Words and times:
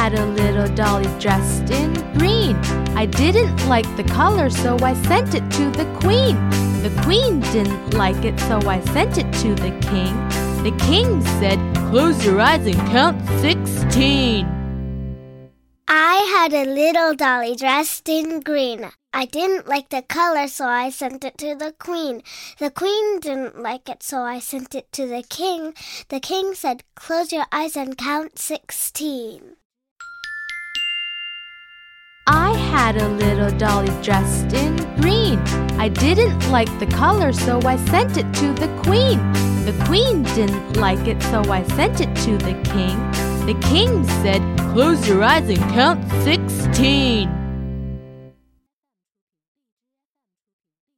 had 0.00 0.18
a 0.18 0.24
little 0.24 0.66
dolly 0.74 1.10
dressed 1.20 1.68
in 1.68 1.92
green. 2.16 2.56
I 2.96 3.04
didn't 3.04 3.68
like 3.68 3.84
the 3.98 4.04
color, 4.04 4.48
so 4.48 4.78
I 4.80 4.94
sent 4.94 5.34
it 5.34 5.44
to 5.58 5.70
the 5.72 5.84
queen. 6.00 6.36
The 6.80 7.02
queen 7.04 7.40
didn't 7.52 7.92
like 7.92 8.24
it, 8.24 8.40
so 8.40 8.56
I 8.66 8.80
sent 8.80 9.18
it 9.18 9.30
to 9.42 9.54
the 9.54 9.72
king. 9.90 10.14
The 10.64 10.74
king 10.78 11.20
said, 11.38 11.58
Close 11.90 12.24
your 12.24 12.40
eyes 12.40 12.66
and 12.66 12.80
count 12.88 13.20
16. 13.42 14.48
I 15.86 16.14
had 16.34 16.54
a 16.54 16.64
little 16.64 17.14
dolly 17.14 17.54
dressed 17.54 18.08
in 18.08 18.40
green. 18.40 18.90
I 19.12 19.26
didn't 19.26 19.68
like 19.68 19.90
the 19.90 20.00
color, 20.00 20.48
so 20.48 20.64
I 20.64 20.88
sent 20.88 21.24
it 21.24 21.36
to 21.36 21.54
the 21.54 21.74
queen. 21.78 22.22
The 22.58 22.70
queen 22.70 23.20
didn't 23.20 23.60
like 23.60 23.90
it, 23.90 24.02
so 24.02 24.22
I 24.22 24.38
sent 24.38 24.74
it 24.74 24.90
to 24.92 25.06
the 25.06 25.22
king. 25.28 25.74
The 26.08 26.20
king 26.20 26.54
said, 26.54 26.84
Close 26.94 27.34
your 27.34 27.44
eyes 27.52 27.76
and 27.76 27.98
count 27.98 28.38
16. 28.38 29.59
Had 32.92 33.02
a 33.02 33.08
little 33.08 33.56
dolly 33.56 34.02
dressed 34.02 34.52
in 34.52 34.74
green. 35.00 35.38
I 35.78 35.88
didn't 35.88 36.50
like 36.50 36.68
the 36.80 36.86
color, 36.86 37.32
so 37.32 37.60
I 37.62 37.76
sent 37.76 38.16
it 38.16 38.26
to 38.34 38.52
the 38.52 38.66
queen. 38.82 39.18
The 39.64 39.80
queen 39.86 40.24
didn't 40.34 40.76
like 40.76 41.06
it, 41.06 41.22
so 41.22 41.40
I 41.52 41.62
sent 41.76 42.00
it 42.00 42.12
to 42.24 42.36
the 42.38 42.54
king. 42.64 42.98
The 43.46 43.56
king 43.68 44.04
said, 44.22 44.42
Close 44.72 45.06
your 45.06 45.22
eyes 45.22 45.48
and 45.48 45.60
count 45.70 46.02
16. 46.24 47.39